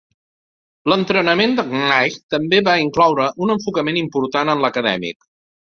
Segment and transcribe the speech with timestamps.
[0.93, 5.33] L'entrenament de Knight també va incloure un enfocament important en l'acadèmic.